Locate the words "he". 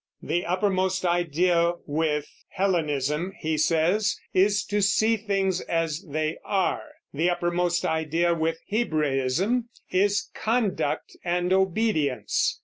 3.37-3.55